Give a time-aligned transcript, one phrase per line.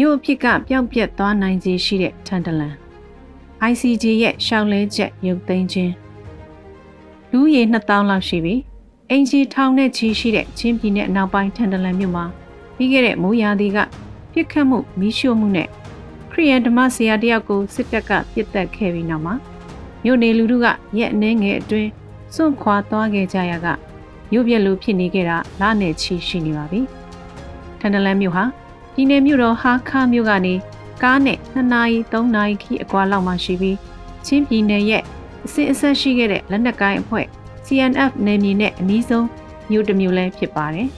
[0.00, 2.74] မြို့အဖြစ်ကပျောက်ပြက်သွားနိုင်ခြေရှိတဲ့ထန်တလန်
[3.70, 5.92] ICJ ရဲ့ရှောက်လဲချက်ရုပ်သိမ်းခြင်း
[7.30, 8.54] လူရေ2000လောက်ရှိပြီ
[9.10, 12.24] အင်ဂျီထောင်နဲ့ချီရှိတဲ့ချင်းပြည်နယ်အနောက်ပိုင်းထန်တလန်မြို့မှာ
[12.76, 13.78] ပြီးခဲ့တဲ့မိုးရာသီက
[14.32, 15.68] ပြစ်ခတ်မှုမီးရှို့မှုနဲ့
[16.30, 19.34] ခရီးယန်ဓမ္မဆရာတယောက်ကိုစစ်တပ်ကပြစ်တက်ခဲ့ပြီးနောက်မှာ
[20.04, 20.66] မြို့နေလူထုက
[20.98, 21.90] ရက်အနှဲငယ်အတွင်း
[22.34, 23.66] စွန့်ခွာသွားခဲ့ကြရက
[24.30, 26.80] မြို့ပြက်လိုဖြစ်နေခဲ့တာလနဲ့ချီရှိနေပါပြီ
[27.80, 28.44] ထန်တလန်မြို့ဟာ
[28.98, 30.54] ပြည်နယ်မြို့တော်ဟာခါမြို့ကနေ
[31.02, 33.76] ကားနဲ့2နာရီ3နာရီခီအကွာလောက်မှရှိပြီး
[34.26, 35.02] ချင်းပြည်နယ်ရဲ့
[35.46, 37.26] အစစ်အဆက်ရှိခဲ့တဲ့လက်နက်ကိုင်းအဖွဲ့
[37.66, 39.26] CNF နယ်မြေနဲ့အနီးဆုံး
[39.70, 40.88] မြို့တစ်မြို့လည်းဖြစ်ပါတယ်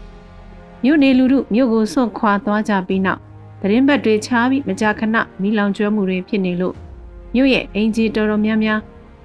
[0.84, 3.20] ။မြို့နေလူထုမြို့ကိုစွန့်ခွာသွားကြပြီးနောက်
[3.60, 6.74] သတင်းဘက်တွေချားပြီးမကြာခဏမီးလောင်ကျွမ်းမှုတွေဖြစ်နေလို့
[7.34, 8.80] မြို့ရဲ့အင်ဂျီတော်တော်များများ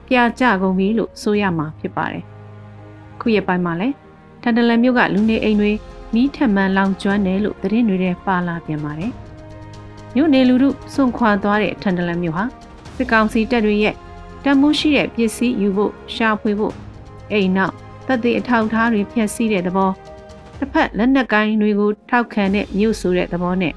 [0.08, 2.24] ပြကြကုန်ပြီလို့ဆိုရမှာဖြစ်ပါတယ်။
[3.22, 3.96] ခုရက်ပိုင်းမှာလည်း
[4.42, 5.72] ထန်တလန်မြို့ကလူနေအိမ်တွေ
[6.14, 9.12] မီးထက်မှန်လောင်ကျွမ်းတယ်လို့သတင်းတွေထဲပါလာပြန်ပါတယ်။
[10.16, 12.44] မြို့နေလူထုစွန့်ခွာသွားတဲ့ထန်တလန်မြို့ဟာ
[12.96, 13.96] စစ်ကောင်စီတပ်တွေရဲ့
[14.44, 16.74] တန်မိုးရှိတဲ့ပစ္စည်းယူဖို့ရှာဖွေဖို့
[17.32, 17.74] အိမ်နောက်
[18.08, 19.92] တပ်သေးအထောက်အထားတွေဖျက်ဆီးတဲ့သဘော
[20.58, 23.74] တစ်ဖက်လက်နက်ကိုင်းတွေကိုထောက်ခံတဲ့မြို့ဆိုတဲ့သဘောနဲ့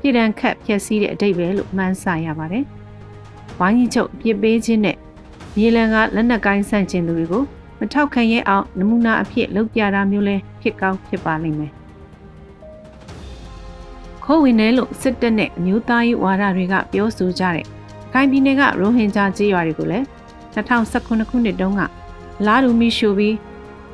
[0.00, 2.64] ပြည်တံခတ်ဖျက်ဆီးတဲ့အတိတ်ပဲလို့မှန်းဆရပါတယ်။
[3.60, 4.96] ဝိုင်းကြီးချုပ်ပြစ်ပေးခြင်းနဲ့
[5.56, 7.44] မြေလံကလက်နက်ကိုင်းဆန့်ကျင်သူတွေကို
[7.78, 11.72] မထောက်ခံရဲအောင်နမူနာအဖြစ်လုပ်ပြတာမျိုးလဲဖြစ်ကောင်းဖြစ်ပါလိမ့်မယ်။
[14.24, 17.66] ခိုးဝင်တယ်လို့စစ်တပ်နဲ့အမျိုးသားရေးဝါဒတွေကပြောဆိုကြတဲ့
[18.12, 20.04] ခိုင်ပြည်နယ်ကရိုဟင်ဂျာကြေးရွာတွေကိုလည်း
[20.54, 21.82] 2019ခုနှစ်တုန်းက
[22.46, 23.36] လာဒူမီရှိုပြီး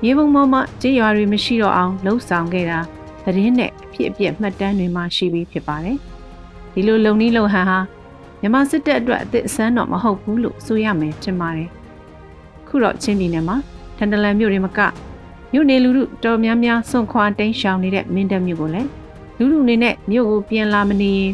[0.03, 2.79] မြေပုံပေါ်မှာကြေးရွာတွေမရှိတော့အောင်လှုပ်ဆောင်ခဲ့တာ
[3.25, 5.97] သတင်းနဲ့အဖြစ်အပျက်မှတ်တမ်းတွေမှာရှိပြီးဖြစ်ပါတယ်။
[6.73, 7.79] ဒီလိုလုံနီးလုံဟန်ဟာ
[8.41, 11.69] မြန်မာစစ်တပ်အတွက်အသစ်အဆန်းတော့မဟုတ်ဘူးလို့ဆိုရမယ်ထင်ပါတယ်။
[12.69, 13.57] ခုတော့ချင်းပြည်နယ်မှာ
[13.97, 14.81] ထန်တလန်မြို့တွေမက
[15.53, 18.89] မြို့နေလူထုတော်များများစွန့်ခွာတိမ်းရှောင်နေတဲ့မင်းတပ်မြို့ကိုလည်း
[19.39, 21.33] လူလူအနေနဲ့မြို့ကိုပြန်လာမနေရင်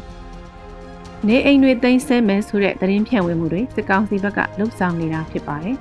[1.26, 5.76] နေအိမ်တွေသိမ်းဆဲမယ်ဆိုတဲ့သတင်းဖြန့်ဝေမှုတွေစစ်ကောင်စီဘက်ကလှုပ်ဆောင်နေတာဖြစ်ပါတယ်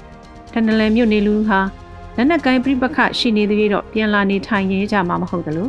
[0.52, 1.60] ။ထန်တလန်မြို့နေလူဟာ
[2.16, 5.68] လက်နက်ကိုင်းပြပခရှိနေသေးတော့ပြန်လာနေထိုင်ရဲကြမှာမဟုတ်သလို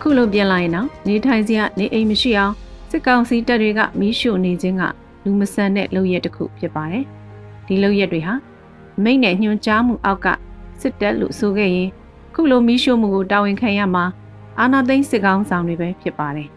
[0.00, 2.52] ခုလိုပြန်လာရင်တော့နေထိုင်စရာနေအိမ်မရှိအောင်
[2.90, 4.82] စစ်ကောင်စီတပ်တွေကမီးရှို့နေခြင်းက
[5.24, 7.04] လူမဆန်တဲ့လုပ်ရက်တစ်ခုဖြစ်ပါတယ်။
[7.66, 8.34] ဒီလုပ်ရက်တွေဟာ
[9.04, 10.26] မိတ်နဲ့ညွှန်ကြားမှုအောက်က
[10.80, 11.90] စစ်တပ်လို့ဆိုခဲ့ရင်
[12.34, 14.04] ခုလိုမီးရှို့မှုကိုတာဝန်ခံရမှာ
[14.60, 16.48] အာနာသိန်းစစ်ကောင်ဆောင်တွေပဲဖြစ်ပါတယ်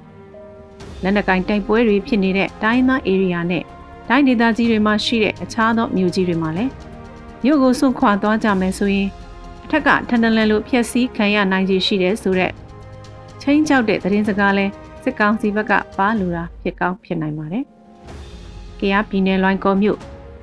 [1.03, 3.63] လက်နက်ကင်တိုက်ပွဲတွေဖြစ်နေတဲ့တိုင်းသား area နဲ့
[4.09, 6.71] တိုင်းဒေသကြီးတွေမှာရှိတဲ့အခြားသောမြို့ကြီးတွေမှာလည်း
[7.43, 9.09] မြို့ကိုစွန့်ခွာသွားကြမယ်ဆိုရင်
[9.65, 12.53] အထက်ကထန်တလန်လိုဖျက်ဆီးခံရနိုင်ခြေရှိတယ်ဆိုတော့
[13.41, 14.65] ချင်းချောက်တဲ့သတင်းစကားလဲ
[15.03, 17.63] စစ်ကောင်စီဘက်ကပါလူတာဖြစ်ကောင်းဖြစ်နိုင်ပါတယ်။
[18.79, 19.99] ကရားပြည်နယ်လွိုင်းကောမြို့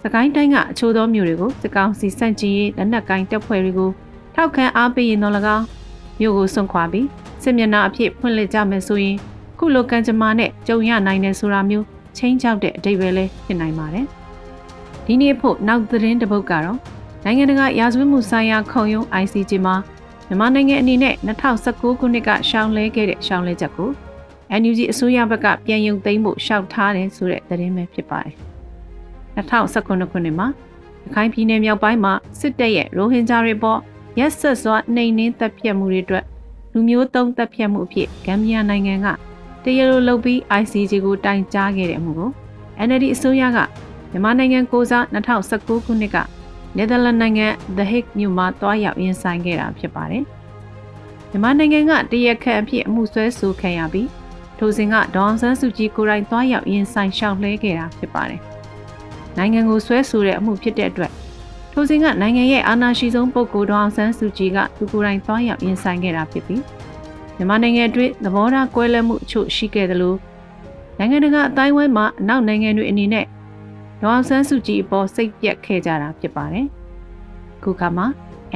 [0.07, 3.91] စကိုင်းတိုင်းကအချို့သောမြို့တွေကိုစစ်ကောင်စီစန့်ကျင်ရေးလက်နက်ကင်တပ်ဖွဲ့တွေကို
[4.35, 5.65] ထောက်ခံအားပေးရင်တော့၎င်း
[6.21, 7.07] မြို့ကိုစွန့်ခွာပြီး
[7.43, 9.17] စစ်မျက်နှာအဖြစ်ဖွင့်လှစ်ကြမယ်ဆိုရင်
[9.59, 11.87] ခုလိုကံကြမ္မာနဲ့ကြုံရနိုင်တယ်ဆိုတာမျိုး
[12.17, 14.07] ချင်းချောက်တဲ့အတိတ်ပဲလဲဖြစ်နိုင်ပါတယ်။
[15.07, 16.79] ဒီနေ့ဖို့နောက်သတင်းတစ်ပုဒ်ကတော့
[17.25, 19.75] နိုင်ငံတကာရာဇဝတ်မှုဆိုင်ရာခုံရုံး ICJ မှာ
[20.29, 21.15] မြန်မာနိုင်ငံအနေနဲ့
[21.57, 23.91] 2019ခုနှစ်ကရှောင်းလဲခဲ့တဲ့ရှောင်းလဲချက်ကို
[24.61, 28.37] NUG အစိုးရဘက်ကပြန်ယုံသိမ်းဖို့ရှောက်ထားတယ်ဆိုတဲ့သတင်းပဲဖြစ်ပါတယ်။
[29.37, 30.47] 2019ခုနှစ်မှာ
[31.05, 33.79] ရခိုင်ပြည်နယ်မြောက်ပိုင်းမှာစစ်တပ်ရဲ့ရိုဟင်ဂျာတွေပေါ်
[34.19, 36.25] ရက်ဆက်စွာနှိမ်နင်းတပ်ဖြတ်မှုတွေအတွက်
[36.73, 39.07] လူမျိုးတုံးတပ်ဖြတ်မှုအဖြစ်ဂမ်ဘီယာနိုင်ငံက
[39.65, 42.31] တရလိုလုပ်ပြီး ICJ ကိုတိုင်ကြားခဲ့တဲ့အမှုကို
[42.87, 43.59] NLD အစိုးရက
[44.11, 46.17] မြန်မာနိုင်ငံကိုစား2019ခုနှစ်က
[46.77, 50.25] နယ်သာလန်နိုင်ငံ The Hague မြို့မှာတွားရောက်ရင်ဆိုင်ခဲ့တာဖြစ်ပါတယ်။
[51.31, 54.09] မြန်မာနိုင်ငံကတရက်ခန့်အဖြစ်အမှုဆွဲဆိုခံရပြီး
[54.59, 58.43] ထိုစဉ်ကဒေါအောင်ဆန်းစုကြည်ကိုယ်တိုင်တွားရောက်ရင်ဆိုင်ရှောက်လဲခဲ့တာဖြစ်ပါတယ်။
[59.39, 61.13] နိုင်ငံကိုဆွဲဆိုတဲ့အမှုဖြစ်တဲ့အတွက်
[61.73, 66.63] ထိုစဉ်ကနိုင်ငံရဲ့အာဏာရှိဆုံးပုဂ္ဂိုလ်ဒေါအောင်ဆန်းစုကြည်ကသူကိုယ်တိုင်တွားရောက်ရင်ဆိုင်ခဲ့တာဖြစ်ပြီး
[67.37, 70.15] မြန်မာနိုင်ငံအတွင်းသဘောထားကွဲလွဲမှုအချို့ရှိခဲ့သလို
[70.99, 73.27] နိုင်ငံတကာအတိုင်းဝိုင်းမှာအနောက်နိုင်ငံတွေအနေနဲ့
[74.01, 76.67] ဒေါအောင်ဆန်းစုကြည်အပေါ်စိတ်ပြက်ခဲ့ကြတာဖြစ်ပါတယ်။
[77.63, 78.07] ခုခါမှာ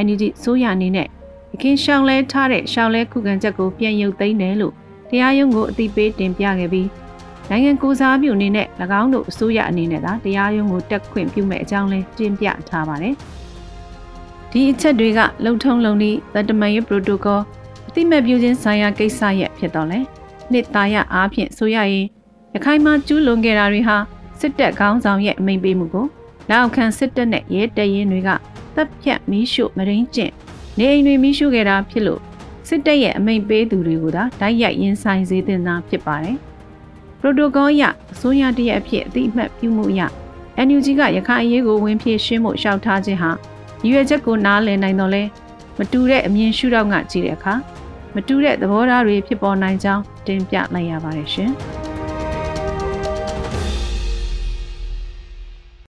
[0.06, 1.08] NUG ဆိုရအနေနဲ့
[1.54, 4.74] အခင်ရှောင်းလဲထားတဲ့ရှောင်းလဲခုခံချက်ကိုပြန်ရုပ်သိမ်းတယ်လို့
[5.10, 6.88] တရားရုံးကိုအသိပေးတင်ပြခဲ့ပြီး
[7.50, 8.66] နိုင်ငံကိုစားပြုအနေနဲ့၎
[9.00, 13.14] င်းတို့အစိုးရအနေနဲ့သာတရားရုံးကိုတက်ခွင့်ပြုမဲ့အကြောင်းလဲတင်ပြထားပါတယ်။
[14.50, 17.40] ဒီအချက်တွေကလုံထုံလုံနည်းသတ္တမန်ရေးပရိုတိုကော
[17.88, 19.98] အတိမဲ့ပြုခြင်းဆိုင်ရာကိစ္စရဲ့ဖြစ်တော့လဲ
[20.52, 22.06] နှစ်သားရအားဖြင့်ဆိုရရင်
[22.54, 23.96] ရခိုင်မှာကျူးလွန်ခဲ့တာတွေဟာ
[24.40, 26.06] စစ်တပ်ခေါင်းဆောင်ရဲ့အမိန့်ပေးမှုကို
[26.50, 28.30] လောက်ခံစစ်တပ်နဲ့ရဲတပ်ရင်းတွေက
[28.76, 30.32] တပ်ဖြတ်မီးရှို့မရင်းကျင့်
[30.78, 32.20] နေအိမ်တွေမီးရှို့ခဲ့တာဖြစ်လို့
[32.68, 36.38] စစ်တပ်ရဲ့အမိန့်ပေးသူတွေကိုသာတိုက်ရိုက်ရင်ဆိုင်စေတင်တာဖြစ်ပါတယ်။
[37.20, 37.82] ပရိုတိုကောအရ
[38.12, 40.00] အစိုးရတရက်အဖြစ်အတိအမှတ်ပြုမှုအရ
[40.66, 43.30] NUG ကရခိုင်အရေးကိုဝင်ပြေရှင်းဖို့ရှောက်ထားခြင်းဟာ
[43.82, 45.22] ရည်ရွယ်ချက်ကိုနားလည်နိုင်တော့လဲ
[45.78, 47.54] မတူတဲ့အမြင်ရှုထောင့်ကကြည့်တဲ့အခါ
[48.14, 51.52] မတူတဲ့သဘောထားတွေဖြစ်ပေါ်နိုင်ကြောင်းတင်ပြလိုက်ရပါတယ်ရှင်။